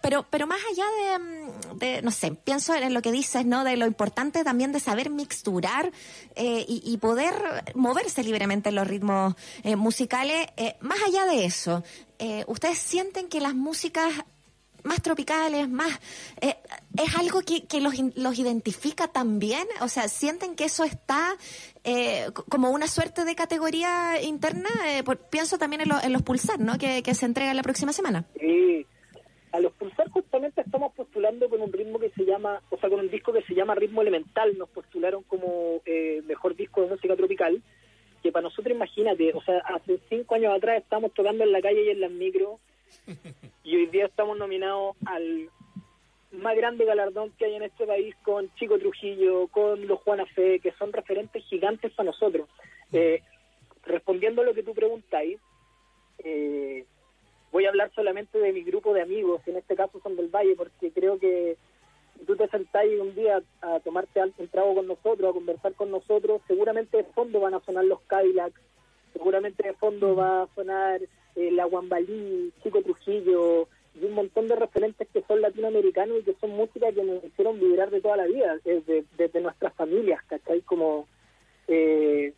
pero, 0.00 0.26
pero 0.30 0.46
más 0.46 0.58
allá 0.70 0.84
de, 1.78 1.86
de, 1.86 2.02
no 2.02 2.10
sé, 2.10 2.32
pienso 2.32 2.74
en 2.74 2.94
lo 2.94 3.02
que 3.02 3.12
dices, 3.12 3.44
¿no? 3.44 3.64
De 3.64 3.76
lo 3.76 3.86
importante 3.86 4.44
también 4.44 4.72
de 4.72 4.80
saber 4.80 5.10
mixturar 5.10 5.92
y, 6.36 6.82
y 6.84 6.96
poder 6.98 7.34
moverse 7.74 8.22
libremente 8.22 8.68
en 8.70 8.74
los 8.74 8.86
ritmos 8.92 9.34
eh, 9.64 9.76
musicales. 9.76 10.48
Eh, 10.56 10.76
más 10.80 10.98
allá 11.06 11.24
de 11.24 11.44
eso, 11.44 11.82
eh, 12.18 12.44
¿ustedes 12.46 12.78
sienten 12.78 13.28
que 13.28 13.40
las 13.40 13.54
músicas 13.54 14.12
más 14.84 15.00
tropicales, 15.00 15.68
más 15.68 16.00
es 16.40 17.16
algo 17.16 17.42
que, 17.42 17.66
que 17.66 17.80
los, 17.80 17.94
los, 18.16 18.36
identifica 18.36 19.06
también? 19.06 19.64
O 19.80 19.86
sea, 19.86 20.08
¿sienten 20.08 20.56
que 20.56 20.64
eso 20.64 20.82
está 20.82 21.36
como 22.48 22.70
una 22.70 22.88
suerte 22.88 23.24
de 23.24 23.36
categoría 23.36 24.20
interna? 24.20 24.68
pienso 25.30 25.56
también 25.56 25.82
en, 25.82 26.12
los 26.12 26.22
Pulsar, 26.22 26.58
¿no? 26.58 26.78
Que, 26.78 27.04
que 27.04 27.14
se 27.14 27.26
entrega 27.26 27.54
la 27.54 27.62
próxima 27.62 27.92
semana. 27.92 28.24
Sí, 28.40 28.84
a 29.52 29.60
los 29.60 29.72
Pulsar 29.74 30.10
justamente 30.10 30.62
estamos 30.62 30.92
postulando 30.94 31.48
con 31.48 31.60
un 31.60 31.72
ritmo 31.72 32.00
que 32.00 32.10
se 32.10 32.24
llama, 32.24 32.60
o 32.70 32.76
sea, 32.78 32.90
con 32.90 32.98
un 32.98 33.08
disco 33.08 33.32
que 33.32 33.42
se 33.42 33.54
llama 33.54 33.76
Ritmo 33.76 34.02
Elemental, 34.02 34.58
nos 34.58 34.68
postularon 34.70 35.22
como 35.22 35.80
mejor 36.26 36.56
disco 36.56 36.82
de 36.82 36.88
música 36.88 37.14
tropical 37.14 37.62
que 38.22 38.32
para 38.32 38.44
nosotros, 38.44 38.74
imagínate, 38.74 39.32
o 39.34 39.42
sea, 39.42 39.58
hace 39.58 39.98
cinco 40.08 40.34
años 40.34 40.54
atrás 40.54 40.82
estábamos 40.82 41.12
tocando 41.12 41.44
en 41.44 41.52
la 41.52 41.60
calle 41.60 41.84
y 41.84 41.90
en 41.90 42.00
las 42.00 42.10
micro, 42.10 42.58
y 43.64 43.76
hoy 43.76 43.86
día 43.86 44.06
estamos 44.06 44.38
nominados 44.38 44.96
al 45.06 45.48
más 46.32 46.56
grande 46.56 46.84
galardón 46.84 47.30
que 47.32 47.44
hay 47.44 47.54
en 47.54 47.62
este 47.62 47.86
país 47.86 48.14
con 48.22 48.52
Chico 48.54 48.78
Trujillo, 48.78 49.48
con 49.48 49.86
los 49.86 50.00
Juana 50.00 50.24
Fe, 50.26 50.60
que 50.60 50.72
son 50.72 50.92
referentes 50.92 51.44
gigantes 51.44 51.92
para 51.92 52.06
nosotros. 52.06 52.48
Eh, 52.92 53.22
respondiendo 53.84 54.42
a 54.42 54.44
lo 54.44 54.54
que 54.54 54.62
tú 54.62 54.72
preguntáis, 54.74 55.38
eh, 56.24 56.84
voy 57.50 57.66
a 57.66 57.68
hablar 57.68 57.90
solamente 57.94 58.38
de 58.38 58.52
mi 58.52 58.62
grupo 58.62 58.94
de 58.94 59.02
amigos, 59.02 59.42
en 59.46 59.56
este 59.56 59.76
caso 59.76 60.00
son 60.00 60.16
del 60.16 60.28
Valle, 60.28 60.54
porque 60.56 60.90
creo 60.90 61.18
que 61.18 61.56
si 62.18 62.24
tú 62.24 62.36
te 62.36 62.48
sentás 62.48 62.84
un 63.00 63.14
día 63.14 63.42
a 63.60 63.80
tomarte 63.80 64.20
un 64.38 64.48
trago 64.48 64.74
con 64.74 64.86
nosotros, 64.86 65.30
a 65.30 65.34
conversar 65.34 65.74
con 65.74 65.90
nosotros, 65.90 66.40
seguramente 66.46 66.98
de 66.98 67.04
fondo 67.04 67.40
van 67.40 67.54
a 67.54 67.60
sonar 67.60 67.84
los 67.84 68.00
Cadillacs, 68.02 68.60
seguramente 69.12 69.62
de 69.62 69.74
fondo 69.74 70.14
va 70.14 70.42
a 70.42 70.48
sonar 70.54 71.00
eh, 71.36 71.50
la 71.50 71.64
Guambalí, 71.64 72.52
Chico 72.62 72.82
Trujillo, 72.82 73.68
y 73.94 74.04
un 74.04 74.12
montón 74.12 74.48
de 74.48 74.56
referentes 74.56 75.08
que 75.12 75.22
son 75.22 75.40
latinoamericanos 75.40 76.20
y 76.20 76.22
que 76.22 76.34
son 76.40 76.50
música 76.50 76.92
que 76.92 77.02
nos 77.02 77.22
hicieron 77.24 77.60
vibrar 77.60 77.90
de 77.90 78.00
toda 78.00 78.16
la 78.16 78.26
vida, 78.26 78.58
desde, 78.64 79.04
desde 79.16 79.40
nuestras 79.40 79.74
familias, 79.74 80.22
¿cachai? 80.26 80.62
Como 80.62 81.06
eh, 81.68 82.32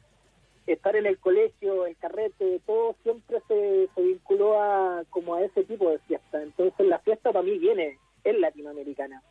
estar 0.66 0.96
en 0.96 1.06
el 1.06 1.18
colegio, 1.18 1.86
el 1.86 1.96
carrete, 1.96 2.60
todo 2.66 2.96
siempre 3.02 3.40
se, 3.46 3.88
se 3.94 4.02
vinculó 4.02 4.60
a 4.60 5.04
como 5.10 5.34
a 5.34 5.42
ese 5.42 5.64
tipo 5.64 5.90
de 5.90 5.98
fiesta. 6.00 6.42
Entonces 6.42 6.86
la 6.86 6.98
fiesta 7.00 7.32
para 7.32 7.44
mí 7.44 7.58
viene, 7.58 7.98
es 8.24 8.38
latinoamericana. 8.38 9.22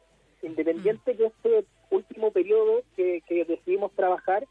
Independiente 0.44 1.16
que 1.16 1.26
este 1.26 1.66
último 1.90 2.32
periodo 2.32 2.84
que, 2.96 3.22
decidimos 3.48 3.92
trabajar, 3.94 4.46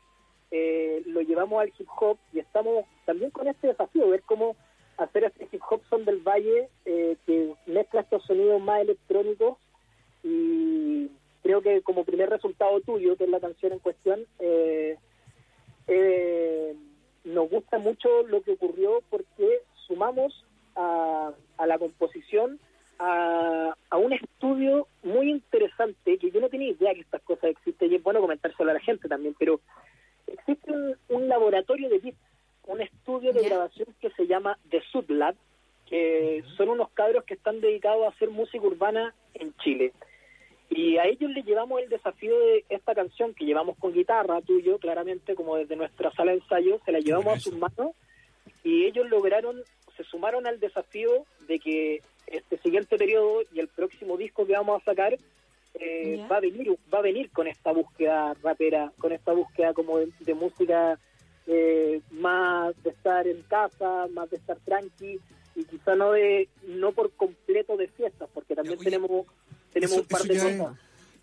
eh, 0.51 1.03
lo 1.07 1.21
llevamos 1.21 1.63
al 1.63 1.73
hip 1.79 1.89
hop 2.01 2.19
y 2.33 2.41
estamos 2.41 2.85
también 3.07 3.31
con 3.31 3.49
este 3.49 3.69
desafío, 3.69 4.09
ver 4.09 4.23
cómo 4.23 4.57
hacer 4.99 5.25
este 5.25 5.49
hip 5.51 5.63
hop 5.71 5.83
son 5.89 6.05
del 6.05 6.19
valle 6.19 6.69
eh, 6.85 7.17
que 7.27 7.55
mezcla 7.67 8.03
estos 8.03 8.25
sonidos 8.25 8.61
más 8.61 8.81
electrónicos 8.83 9.59
y 10.23 11.11
creo 11.43 11.61
que 11.61 11.83
como 11.83 12.05
primer 12.05 12.31
resultado 12.31 12.81
tuyo, 12.81 13.17
que 13.17 13.25
es 13.25 13.31
la 13.31 13.41
canción 13.41 13.73
en 13.73 13.79
cuestión, 13.81 14.25
eh, 14.39 14.97
eh, 15.89 16.75
nos 17.25 17.51
gusta 17.51 17.79
mucho 17.79 18.09
lo 18.29 18.43
que 18.43 18.53
ocurrió 18.53 19.03
porque 19.11 19.63
sumamos 19.87 20.45
a, 20.77 21.33
la 21.67 21.79
composición 21.79 22.59
a, 22.99 23.75
un 23.97 24.13
estudio 24.13 24.87
muy 25.03 25.31
interesante 25.31 26.19
que 26.19 26.31
yo 26.31 26.41
no 26.41 26.41
tenía 26.52 26.71
idea 26.71 26.94
que 26.94 27.00
estas 27.00 27.23
cosas 27.23 27.50
existen 27.50 27.90
y 27.90 27.97
es 27.97 28.02
bueno 28.02 28.21
comentárselo 28.21 28.71
a 28.71 28.75
la 28.75 28.80
gente 28.80 29.09
también, 29.09 29.35
pero 29.38 29.61
existe 30.26 30.71
un, 31.09 31.28
laboratorio 31.28 31.88
de 31.88 31.99
beats 31.99 32.18
un 32.66 32.80
estudio 32.80 33.32
de 33.32 33.42
grabación 33.42 33.88
que 34.00 34.11
se 34.11 34.26
llama 34.26 34.56
The 34.71 34.80
Lab 35.09 35.35
que 35.88 36.44
son 36.56 36.68
unos 36.68 36.90
cabros 36.90 37.25
que 37.25 37.35
están 37.35 37.61
dedicados 37.61 38.04
a 38.04 38.11
hacer 38.11 38.30
música 38.30 38.64
urbana 38.64 39.14
en 39.35 39.54
Chile. 39.56 39.92
Y 40.71 40.97
a 40.97 41.04
ellos 41.04 41.30
les 41.32 41.44
llevamos 41.44 41.82
el 41.82 41.88
desafío 41.90 42.38
de 42.38 42.64
esta 42.71 42.94
canción 42.94 43.35
que 43.35 43.44
llevamos 43.44 43.76
con 43.76 43.92
guitarra, 43.92 44.40
tuyo, 44.40 44.78
claramente, 44.78 45.35
como 45.35 45.56
desde 45.56 45.76
nuestra 45.76 46.11
sala 46.12 46.32
de 46.32 46.38
ensayo, 46.38 46.80
se 46.87 46.92
la 46.92 47.00
llevamos 47.00 47.35
a 47.35 47.40
sus 47.40 47.59
manos 47.59 47.90
y 48.64 48.87
ellos 48.87 49.06
lograron, 49.11 49.62
se 49.97 50.04
sumaron 50.04 50.47
al 50.47 50.61
desafío 50.61 51.26
de 51.47 51.59
que 51.59 52.00
este 52.26 52.56
siguiente 52.59 52.97
periodo 52.97 53.42
y 53.52 53.61
el 53.61 53.68
próximo 53.68 54.16
disco 54.16 54.47
que 54.47 54.54
vamos 54.54 54.80
a 54.80 54.85
sacar 54.85 55.18
eh, 55.75 56.26
va 56.31 56.37
a 56.37 56.41
venir 56.41 56.76
va 56.93 56.99
a 56.99 57.02
venir 57.02 57.31
con 57.31 57.47
esta 57.47 57.73
búsqueda 57.73 58.35
rapera, 58.43 58.93
con 58.99 59.12
esta 59.12 59.33
búsqueda 59.33 59.73
como 59.73 59.99
de 59.99 60.35
música 60.35 60.99
eh, 61.47 62.00
más 62.12 62.81
de 62.83 62.91
estar 62.91 63.26
en 63.26 63.43
casa, 63.43 64.07
más 64.12 64.31
de 64.31 64.37
estar 64.37 64.59
tranqui 64.64 65.19
y 65.55 65.64
quizá 65.64 65.95
no 65.95 66.12
de 66.12 66.49
no 66.69 66.93
por 66.93 67.12
completo 67.12 67.76
de 67.76 67.88
fiestas, 67.88 68.29
porque 68.33 68.55
también 68.55 68.79
tenemos 68.79 69.26
tenemos 69.73 69.99
un 69.99 70.07
par 70.07 70.23
de 70.23 70.38
cosas. 70.38 70.79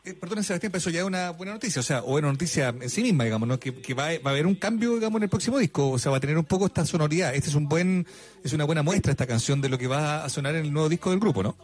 Eh, 0.06 0.14
perdón, 0.14 0.44
Sebastián, 0.44 0.72
pero 0.72 0.80
eso 0.80 0.90
ya 0.90 1.02
es 1.02 1.06
una 1.06 1.32
buena 1.32 1.52
noticia, 1.52 1.82
o 1.82 1.84
sea, 1.84 2.02
o 2.04 2.12
buena 2.12 2.32
noticia 2.32 2.70
en 2.70 2.90
sí 2.90 3.02
misma, 3.02 3.26
digamos, 3.26 3.48
¿no? 3.50 3.60
que, 3.60 3.72
va, 3.94 4.08
va, 4.26 4.30
a 4.30 4.34
haber 4.34 4.48
un 4.48 4.56
cambio, 4.56 4.96
digamos, 4.96 5.18
en 5.20 5.24
el 5.24 5.30
próximo 5.30 5.60
disco, 5.60 5.90
o 5.90 6.00
sea, 6.00 6.10
va 6.10 6.18
a 6.18 6.22
tener 6.22 6.38
un 6.38 6.46
poco 6.46 6.68
esta 6.68 6.86
sonoridad. 6.86 7.36
Este 7.36 7.50
es 7.50 7.56
un 7.56 7.68
buen, 7.68 8.08
es 8.44 8.54
una 8.54 8.64
buena 8.64 8.82
muestra 8.82 9.12
esta 9.12 9.28
canción 9.28 9.60
de 9.60 9.68
lo 9.68 9.78
que 9.78 9.88
va 9.88 10.24
a 10.24 10.30
sonar 10.30 10.56
en 10.56 10.66
el 10.66 10.74
nuevo 10.74 10.88
disco 10.88 11.10
del 11.10 11.20
grupo, 11.20 11.44
¿no? 11.44 11.58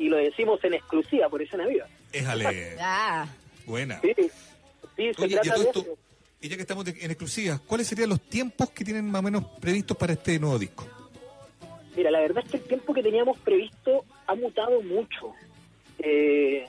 Y 0.00 0.08
lo 0.08 0.16
decimos 0.16 0.62
en 0.64 0.74
exclusiva 0.74 1.28
por 1.28 1.42
Escena 1.42 1.66
Viva. 1.66 1.86
Éjale. 2.12 2.76
Buena. 3.66 4.00
Sí, 4.00 4.14
sí 4.96 5.12
se 5.14 5.28
trata 5.28 5.58
de 5.58 5.70
eso 5.70 5.98
y 6.42 6.48
ya 6.48 6.56
que 6.56 6.62
estamos 6.62 6.86
en 6.86 7.10
exclusiva, 7.10 7.60
¿cuáles 7.66 7.86
serían 7.86 8.08
los 8.08 8.20
tiempos 8.22 8.70
que 8.70 8.82
tienen 8.82 9.10
más 9.10 9.20
o 9.20 9.22
menos 9.22 9.44
previstos 9.60 9.94
para 9.94 10.14
este 10.14 10.38
nuevo 10.38 10.58
disco? 10.58 10.86
Mira, 11.94 12.10
la 12.10 12.20
verdad 12.20 12.42
es 12.44 12.50
que 12.50 12.56
el 12.56 12.62
tiempo 12.62 12.94
que 12.94 13.02
teníamos 13.02 13.38
previsto 13.40 14.04
ha 14.26 14.34
mutado 14.34 14.80
mucho. 14.80 15.34
Eh, 15.98 16.66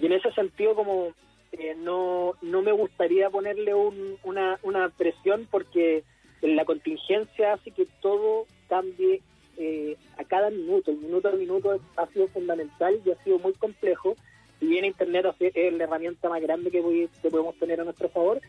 y 0.00 0.06
en 0.06 0.12
ese 0.12 0.32
sentido, 0.32 0.74
como 0.74 1.12
eh, 1.52 1.76
no, 1.78 2.34
no 2.42 2.62
me 2.62 2.72
gustaría 2.72 3.30
ponerle 3.30 3.74
una, 3.74 4.58
una 4.64 4.88
presión 4.88 5.46
porque 5.48 6.02
la 6.40 6.64
contingencia 6.64 7.52
hace 7.52 7.70
que 7.70 7.86
todo 8.00 8.46
cambie 8.68 9.22
eh, 9.56 9.96
a 10.18 10.24
cada 10.24 10.50
minuto. 10.50 10.90
El 10.90 10.96
minuto 10.96 11.28
a 11.28 11.32
minuto 11.32 11.80
ha 11.96 12.06
sido 12.08 12.26
fundamental 12.28 13.00
y 13.04 13.10
ha 13.12 13.22
sido 13.22 13.38
muy 13.38 13.52
complejo. 13.52 14.16
Si 14.62 14.68
bien 14.68 14.84
Internet 14.84 15.26
es 15.40 15.72
la 15.72 15.82
herramienta 15.82 16.28
más 16.28 16.40
grande 16.40 16.70
que, 16.70 17.08
que 17.20 17.30
podemos 17.30 17.56
tener 17.56 17.80
a 17.80 17.84
nuestro 17.84 18.08
favor, 18.10 18.40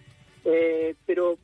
eh, 0.46 0.93
pero 1.08 1.39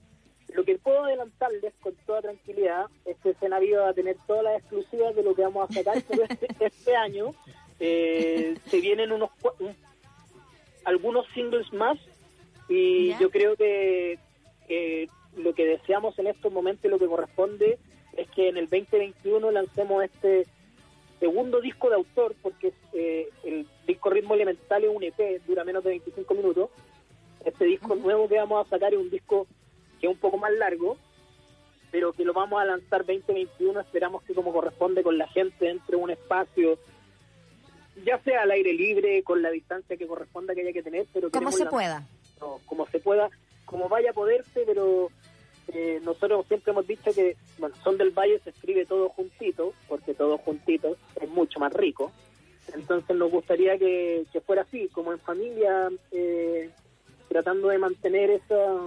lo 0.53 0.63
que 0.63 0.77
puedo 0.77 1.05
adelantarles 1.05 1.73
con 1.81 1.95
toda 2.05 2.21
tranquilidad 2.21 2.85
es 3.03 3.17
que 3.17 3.33
Viva 3.59 3.81
va 3.81 3.89
a 3.89 3.93
tener 3.95 4.15
todas 4.27 4.43
las 4.43 4.59
exclusivas 4.59 5.15
de 5.15 5.23
lo 5.23 5.33
que 5.33 5.41
vamos 5.41 5.67
a 5.67 5.73
sacar, 5.73 6.03
pero 6.07 6.21
este, 6.29 6.47
este 6.59 6.95
año. 6.95 7.33
Eh, 7.79 8.57
se 8.67 8.79
vienen 8.79 9.11
unos 9.11 9.31
algunos 10.85 11.25
singles 11.33 11.73
más 11.73 11.97
y 12.67 13.17
yo 13.17 13.31
creo 13.31 13.55
que 13.55 14.19
lo 15.35 15.55
que 15.55 15.65
deseamos 15.65 16.19
en 16.19 16.27
estos 16.27 16.53
momentos 16.53 16.85
y 16.85 16.89
lo 16.89 16.99
que 16.99 17.07
corresponde 17.07 17.79
es 18.15 18.29
que 18.29 18.49
en 18.49 18.57
el 18.57 18.69
2021 18.69 19.49
lancemos 19.49 20.03
este 20.03 20.45
segundo 21.19 21.61
disco 21.61 21.89
de 21.89 21.95
autor, 21.95 22.35
porque 22.41 22.73
eh, 22.93 23.29
el 23.43 23.67
disco 23.85 24.09
Ritmo 24.09 24.35
Elemental 24.35 24.83
es 24.83 24.89
un 24.89 25.03
EP, 25.03 25.41
dura 25.45 25.63
menos 25.63 25.83
de 25.83 25.91
25 25.91 26.33
minutos, 26.33 26.69
este 27.45 27.65
disco 27.65 27.95
nuevo 27.95 28.27
que 28.27 28.37
vamos 28.37 28.65
a 28.65 28.69
sacar 28.69 28.93
es 28.93 28.99
un 28.99 29.09
disco 29.09 29.47
que 29.99 30.07
es 30.07 30.13
un 30.13 30.19
poco 30.19 30.37
más 30.37 30.51
largo, 30.53 30.97
pero 31.91 32.13
que 32.13 32.23
lo 32.23 32.33
vamos 32.33 32.61
a 32.61 32.65
lanzar 32.65 33.05
2021. 33.05 33.79
Esperamos 33.79 34.23
que 34.23 34.33
como 34.33 34.53
corresponde 34.53 35.03
con 35.03 35.17
la 35.17 35.27
gente 35.27 35.69
entre 35.69 35.95
un 35.95 36.09
espacio, 36.11 36.77
ya 38.05 38.19
sea 38.19 38.43
al 38.43 38.51
aire 38.51 38.73
libre, 38.73 39.23
con 39.23 39.41
la 39.41 39.49
distancia 39.49 39.97
que 39.97 40.07
corresponda 40.07 40.53
que 40.53 40.61
haya 40.61 40.73
que 40.73 40.83
tener, 40.83 41.05
pero 41.13 41.31
como 41.31 41.51
se 41.51 41.65
pueda. 41.65 42.05
como 42.65 42.85
se 42.87 42.99
pueda, 42.99 43.29
como 43.65 43.89
vaya 43.89 44.11
a 44.11 44.13
poderse, 44.13 44.63
pero 44.65 45.09
eh, 45.73 45.99
nosotros 46.03 46.45
siempre 46.47 46.71
hemos 46.71 46.87
dicho 46.87 47.13
que, 47.13 47.37
bueno, 47.57 47.75
Son 47.83 47.97
del 47.97 48.11
Valle 48.11 48.39
se 48.43 48.49
escribe 48.49 48.85
todo 48.85 49.09
juntito, 49.09 49.73
porque 49.87 50.13
todo 50.13 50.37
juntito 50.39 50.97
es 51.21 51.29
mucho 51.29 51.59
más 51.59 51.73
rico. 51.73 52.11
Entonces 52.73 53.15
nos 53.15 53.31
gustaría 53.31 53.77
que, 53.77 54.25
que 54.31 54.41
fuera 54.41 54.63
así, 54.63 54.87
como 54.89 55.11
en 55.11 55.19
familia, 55.19 55.89
eh, 56.11 56.69
tratando 57.27 57.69
de 57.69 57.77
mantener 57.77 58.31
esa, 58.31 58.77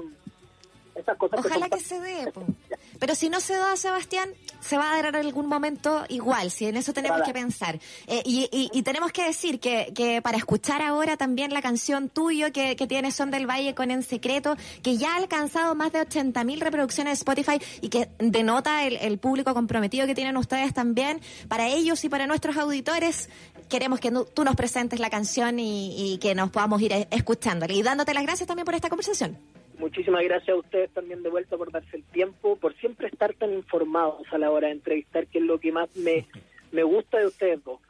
esas 0.94 1.16
cosas. 1.16 1.44
Ojalá 1.44 1.68
que, 1.68 1.80
se 1.80 2.00
dé. 2.00 2.32
Pero 3.02 3.16
si 3.16 3.28
no 3.28 3.40
se 3.40 3.56
da, 3.56 3.76
Sebastián, 3.76 4.30
se 4.60 4.78
va 4.78 4.92
a 4.92 4.94
dar 4.94 5.06
en 5.06 5.16
algún 5.16 5.48
momento 5.48 6.04
igual, 6.08 6.52
si 6.52 6.66
en 6.66 6.76
eso 6.76 6.92
tenemos 6.92 7.22
que 7.22 7.32
pensar. 7.32 7.80
Eh, 8.06 8.22
y, 8.24 8.82
tenemos 8.84 9.10
que 9.10 9.24
decir 9.24 9.58
que, 9.58 9.92
que, 9.92 10.22
para 10.22 10.38
escuchar 10.38 10.82
ahora 10.82 11.16
también 11.16 11.52
la 11.52 11.62
canción 11.62 12.08
tuyo 12.08 12.52
que, 12.52 12.76
que 12.76 12.86
tiene 12.86 13.10
Son 13.10 13.32
del 13.32 13.50
Valle 13.50 13.74
con 13.74 13.90
En 13.90 14.04
Secreto, 14.04 14.56
que 14.84 14.98
ya 14.98 15.14
ha 15.14 15.16
alcanzado 15.16 15.74
más 15.74 15.90
de 15.90 15.98
80.000 15.98 16.60
reproducciones 16.60 17.18
de 17.18 17.22
Spotify 17.22 17.60
y 17.80 17.88
que 17.88 18.08
denota 18.20 18.84
el, 18.84 18.94
el, 18.98 19.18
público 19.18 19.52
comprometido 19.52 20.06
que 20.06 20.14
tienen 20.14 20.36
ustedes 20.36 20.72
también, 20.72 21.20
para 21.48 21.66
ellos 21.66 22.04
y 22.04 22.08
para 22.08 22.28
nuestros 22.28 22.56
auditores, 22.56 23.30
queremos 23.68 23.98
que 23.98 24.12
tú 24.32 24.44
nos 24.44 24.54
presentes 24.54 25.00
la 25.00 25.10
canción 25.10 25.58
y, 25.58 26.14
y 26.14 26.18
que 26.18 26.36
nos 26.36 26.52
podamos 26.52 26.80
ir 26.80 27.08
escuchándola. 27.10 27.72
Y 27.72 27.82
dándote 27.82 28.14
las 28.14 28.22
gracias 28.22 28.46
también 28.46 28.64
por 28.64 28.76
esta 28.76 28.88
conversación. 28.88 29.40
Muchísimas 29.82 30.22
gracias 30.22 30.50
a 30.50 30.60
ustedes 30.60 30.92
también 30.92 31.24
de 31.24 31.28
vuelta 31.28 31.56
por 31.56 31.72
darse 31.72 31.96
el 31.96 32.04
tiempo, 32.04 32.54
por 32.54 32.72
siempre 32.76 33.08
estar 33.08 33.34
tan 33.34 33.52
informados 33.52 34.22
a 34.32 34.38
la 34.38 34.52
hora 34.52 34.68
de 34.68 34.74
entrevistar, 34.74 35.26
que 35.26 35.38
es 35.38 35.44
lo 35.44 35.58
que 35.58 35.72
más 35.72 35.96
me, 35.96 36.24
me 36.70 36.84
gusta 36.84 37.18
de 37.18 37.26
ustedes 37.26 37.64
dos. 37.64 37.80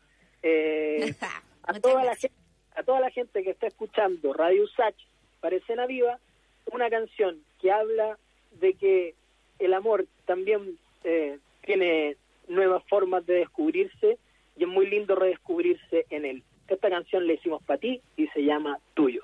Eh, 0.43 1.15
a, 1.63 1.79
toda 1.81 2.03
la 2.03 2.17
gente, 2.17 2.35
a 2.75 2.83
toda 2.83 2.99
la 2.99 3.11
gente 3.11 3.45
que 3.45 3.51
está 3.51 3.67
escuchando 3.67 4.33
Radio 4.33 4.67
Sach 4.69 4.95
para 5.43 5.57
Escena 5.57 5.85
Viva, 5.85 6.19
una 6.73 6.89
canción 6.89 7.43
que 7.61 7.71
habla 7.71 8.17
de 8.59 8.73
que 8.73 9.15
el 9.59 9.75
amor 9.75 10.07
también 10.25 10.79
eh, 11.05 11.41
tiene 11.61 12.17
nuevas 12.49 12.83
formas 12.89 13.27
de 13.27 13.35
descubrirse 13.35 14.17
y 14.57 14.63
es 14.63 14.69
muy 14.69 14.87
lindo 14.89 15.15
redescubrirse 15.15 16.07
en 16.09 16.25
él. 16.25 16.43
Esta 16.69 16.89
canción 16.89 17.27
la 17.27 17.35
hicimos 17.35 17.63
para 17.65 17.79
ti 17.79 18.01
y 18.17 18.29
se 18.29 18.43
llama 18.43 18.79
Tuyo. 18.95 19.21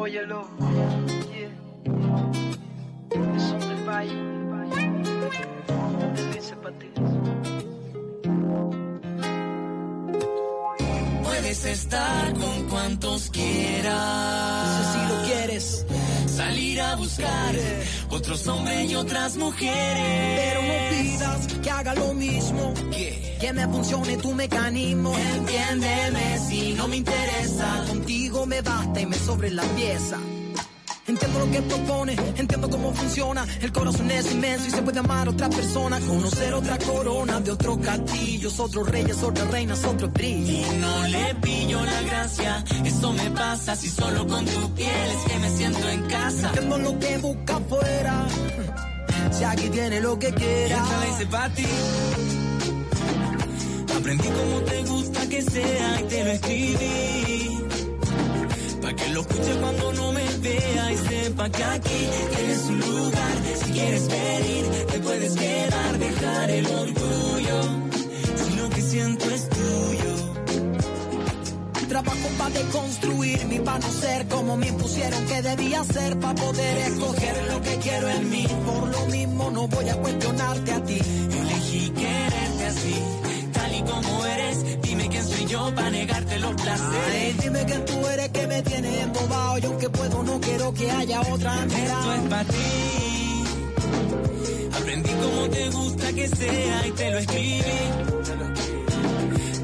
Óyelo, 0.00 0.46
yeah. 1.32 1.50
Son 3.36 3.58
del 3.58 3.84
valle, 3.84 4.14
ti. 6.78 6.88
Puedes 11.24 11.64
estar 11.64 12.32
con 12.34 12.68
cuantos 12.68 13.30
quieras. 13.30 14.92
Si 14.92 15.00
lo 15.08 15.22
quieres 15.26 15.84
salir 16.38 16.80
a 16.80 16.94
buscar 16.94 17.54
otros 18.10 18.46
hombres 18.46 18.88
y 18.88 18.94
otras 18.94 19.36
mujeres. 19.36 20.40
Pero 20.40 20.62
no 20.62 20.76
pidas 20.90 21.46
que 21.64 21.70
haga 21.70 21.94
lo 21.96 22.14
mismo, 22.14 22.74
que 23.40 23.52
me 23.52 23.66
funcione 23.66 24.16
tu 24.18 24.32
mecanismo. 24.34 25.12
Entiéndeme 25.36 26.38
si 26.48 26.74
no 26.74 26.86
me 26.86 26.96
interesa, 26.96 27.84
contigo 27.88 28.46
me 28.46 28.62
basta 28.62 29.00
y 29.00 29.06
me 29.06 29.16
sobre 29.16 29.50
la 29.50 29.64
pieza. 29.74 30.18
Entiendo 31.18 31.40
lo 31.40 31.50
que 31.50 31.62
propone, 31.62 32.16
entiendo 32.36 32.70
cómo 32.70 32.94
funciona. 32.94 33.44
El 33.60 33.72
corazón 33.72 34.08
es 34.08 34.30
inmenso 34.30 34.68
y 34.68 34.70
se 34.70 34.82
puede 34.82 35.00
amar 35.00 35.26
a 35.26 35.30
otra 35.32 35.50
persona. 35.50 35.98
Conocer 35.98 36.54
otra 36.54 36.78
corona 36.78 37.40
de 37.40 37.50
otro 37.50 37.76
castillo, 37.80 38.50
otros 38.56 38.88
reyes, 38.88 39.20
otras 39.24 39.50
reinas, 39.50 39.82
otro 39.82 40.08
brillo. 40.10 40.52
Y 40.52 40.78
no 40.80 41.08
le 41.08 41.34
pillo 41.42 41.84
la 41.84 42.02
gracia, 42.02 42.64
eso 42.84 43.12
me 43.14 43.30
pasa 43.32 43.74
si 43.74 43.88
solo 43.88 44.28
con 44.28 44.44
tu 44.44 44.74
piel 44.74 45.10
es 45.10 45.32
que 45.32 45.38
me 45.40 45.50
siento 45.56 45.88
en 45.88 46.02
casa. 46.02 46.48
Entiendo 46.50 46.78
lo 46.78 46.98
que 47.00 47.18
busca 47.18 47.56
afuera, 47.56 48.26
si 49.32 49.42
aquí 49.42 49.68
tiene 49.70 50.00
lo 50.00 50.16
que 50.20 50.32
quiera. 50.32 50.84
Y 51.20 51.24
para 51.24 51.52
ti. 51.52 51.66
Aprendí 53.96 54.28
como 54.28 54.60
te 54.60 54.82
gusta 54.84 55.28
que 55.28 55.42
sea 55.42 56.00
y 56.00 56.04
te 56.04 56.24
lo 56.24 56.30
escribí 56.30 57.67
que 58.94 59.08
lo 59.08 59.20
escuche 59.20 59.54
cuando 59.60 59.92
no 59.92 60.12
me 60.12 60.24
vea 60.38 60.92
y 60.92 60.96
sepa 60.96 61.50
que 61.50 61.64
aquí 61.64 62.08
tienes 62.34 62.62
un 62.64 62.80
lugar. 62.80 63.36
Si 63.62 63.72
quieres 63.72 64.08
venir, 64.08 64.86
te 64.90 64.98
puedes 65.00 65.34
quedar, 65.34 65.98
dejar 65.98 66.50
el 66.50 66.66
orgullo. 66.66 67.62
Si 68.36 68.56
lo 68.56 68.70
que 68.70 68.82
siento 68.82 69.24
es 69.30 69.48
tuyo. 69.48 70.28
Trabajo 71.88 72.28
para 72.36 72.50
deconstruirme, 72.50 73.60
para 73.60 73.78
no 73.78 73.90
ser 73.90 74.28
como 74.28 74.56
me 74.56 74.68
impusieron 74.68 75.24
que 75.26 75.42
debía 75.42 75.84
ser, 75.84 76.18
para 76.18 76.34
poder 76.34 76.78
escoger 76.78 77.48
lo 77.50 77.62
que 77.62 77.76
quiero 77.78 78.08
en 78.10 78.30
mí. 78.30 78.46
Por 78.66 78.88
lo 78.88 79.06
mismo 79.06 79.50
no 79.50 79.68
voy 79.68 79.88
a 79.88 79.96
cuestionarte 79.96 80.72
a 80.72 80.84
ti. 80.84 80.98
Elegí 80.98 81.90
quererte 81.90 82.66
así, 82.66 82.94
tal 83.52 83.74
y 83.74 83.82
como 83.82 84.26
eres. 84.26 84.57
Yo 85.48 85.74
para 85.74 85.90
negarte 85.90 86.38
los 86.40 86.54
placeres. 86.54 87.38
dime 87.42 87.64
quién 87.64 87.84
tú 87.86 88.06
eres 88.06 88.28
que 88.28 88.46
me 88.46 88.62
tienes 88.62 89.02
embobado. 89.02 89.58
Y 89.58 89.64
aunque 89.64 89.88
puedo, 89.88 90.22
no 90.22 90.40
quiero 90.40 90.74
que 90.74 90.90
haya 90.90 91.20
otra 91.22 91.64
Esto 91.64 92.12
es 92.12 92.20
para 92.28 92.44
ti. 92.44 93.44
Aprendí 94.78 95.10
como 95.10 95.48
te 95.48 95.70
gusta 95.70 96.12
que 96.12 96.28
sea 96.28 96.86
y 96.86 96.90
te 96.90 97.10
lo 97.10 97.18
escribí. 97.18 97.62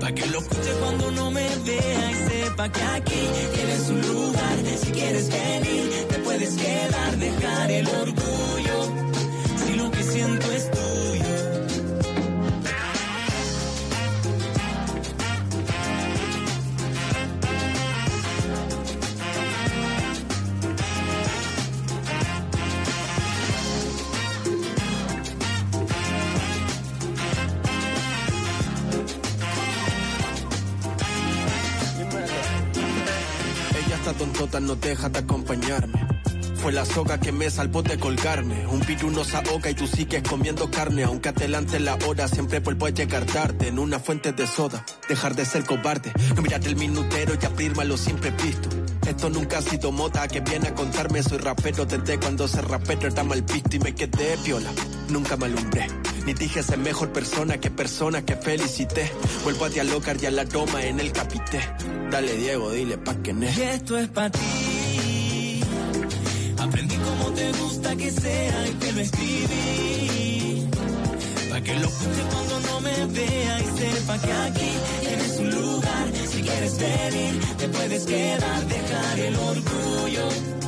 Pa' 0.00 0.12
que 0.12 0.26
lo 0.26 0.38
escuche 0.38 0.70
cuando 0.80 1.10
no 1.10 1.30
me 1.30 1.48
vea 1.64 2.10
y 2.10 2.14
sepa 2.28 2.68
que 2.70 2.82
aquí 2.82 3.28
tienes 3.54 3.88
un 3.88 4.00
lugar. 4.00 4.56
Si 4.82 4.90
quieres 4.90 5.28
venir, 5.28 6.06
te 6.08 6.18
puedes 6.20 6.54
quedar, 6.54 7.16
dejar 7.18 7.70
el 7.70 7.86
orgullo. 7.88 8.93
No 34.60 34.76
deja 34.76 35.08
de 35.08 35.18
acompañarme. 35.20 36.06
Fue 36.56 36.72
la 36.72 36.86
soga 36.86 37.18
que 37.20 37.30
me 37.30 37.50
salvó 37.50 37.82
de 37.82 37.98
colgarme. 37.98 38.66
Un 38.66 38.80
virus 38.80 39.12
nos 39.12 39.34
ahoga 39.34 39.68
y 39.68 39.74
tú 39.74 39.86
sigues 39.86 40.22
comiendo 40.22 40.70
carne. 40.70 41.04
Aunque 41.04 41.28
adelante 41.28 41.78
la 41.78 41.98
hora, 42.06 42.26
siempre 42.26 42.60
vuelvo 42.60 42.86
a 42.86 42.90
llegar 42.90 43.26
tarde. 43.26 43.68
En 43.68 43.78
una 43.78 43.98
fuente 43.98 44.32
de 44.32 44.46
soda, 44.46 44.82
dejar 45.08 45.34
de 45.34 45.44
ser 45.44 45.64
cobarde. 45.64 46.12
No 46.34 46.40
mirar 46.40 46.66
el 46.66 46.76
minutero 46.76 47.34
y 47.40 47.44
abrirme 47.44 47.82
a 47.82 47.84
lo 47.84 47.98
siempre 47.98 48.30
visto. 48.30 48.70
Esto 49.06 49.28
nunca 49.28 49.58
ha 49.58 49.62
sido 49.62 49.92
moda 49.92 50.26
que 50.26 50.40
viene 50.40 50.68
a 50.68 50.74
contarme. 50.74 51.22
Soy 51.22 51.38
rapero 51.38 51.84
desde 51.84 52.18
cuando 52.18 52.48
ser 52.48 52.66
rapero 52.66 53.08
era 53.08 53.22
mal 53.24 53.42
visto 53.42 53.76
y 53.76 53.80
me 53.80 53.94
quedé 53.94 54.36
viola. 54.42 54.70
Nunca 55.10 55.36
me 55.36 55.46
alumbré. 55.46 55.86
Ni 56.26 56.32
dije 56.32 56.62
ser 56.62 56.78
mejor 56.78 57.12
persona 57.12 57.58
que 57.58 57.70
persona 57.70 58.24
que 58.24 58.36
felicité. 58.36 59.10
Vuelvo 59.42 59.66
a 59.66 59.68
dialogar 59.68 60.16
y 60.22 60.26
a 60.26 60.30
la 60.30 60.46
toma 60.46 60.82
en 60.82 61.00
el 61.00 61.12
capité. 61.12 61.60
Dale 62.10 62.34
Diego, 62.36 62.70
dile 62.70 62.96
pa' 62.96 63.14
que 63.16 63.34
ne. 63.34 63.52
Y 63.52 63.60
esto 63.60 63.98
es 63.98 64.08
pa' 64.08 64.30
ti. 64.30 65.60
Aprendí 66.58 66.96
como 66.96 67.30
te 67.32 67.52
gusta 67.52 67.94
que 67.96 68.10
sea 68.10 68.68
y 68.68 68.72
que 68.72 68.92
lo 68.92 69.00
escribí. 69.00 70.68
Pa' 71.50 71.60
que 71.60 71.74
lo 71.74 71.86
escuche 71.88 72.22
cuando 72.30 72.60
no 72.60 72.80
me 72.80 73.06
vea 73.06 73.60
y 73.60 73.78
sepa 73.78 74.18
que 74.18 74.32
aquí 74.32 74.72
tienes 75.00 75.38
un 75.40 75.50
lugar. 75.50 76.06
Si 76.32 76.42
quieres 76.42 76.78
venir, 76.78 77.40
te 77.58 77.68
puedes 77.68 78.04
quedar, 78.04 78.66
dejar 78.66 79.18
el 79.20 79.36
orgullo. 79.36 80.63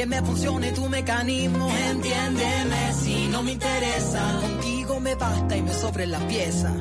Que 0.00 0.06
me 0.06 0.22
funcione 0.22 0.72
tu 0.72 0.88
mecanismo, 0.88 1.70
entiéndeme 1.90 2.92
si 2.94 3.28
no 3.28 3.42
me 3.42 3.52
interesa. 3.52 4.40
Contigo 4.40 4.98
me 4.98 5.14
basta 5.14 5.54
y 5.54 5.60
me 5.60 5.74
sobre 5.74 6.06
la 6.06 6.18
pieza. 6.20 6.72